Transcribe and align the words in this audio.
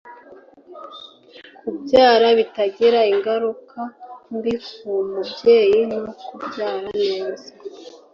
kubyara 1.59 2.27
bitagira 2.37 2.99
ingaruka 3.13 3.79
mbi 4.35 4.53
ku 4.67 4.89
mubyeyi 5.11 5.79
nu 5.93 5.99
kubyara 6.27 6.81
neza 7.03 7.49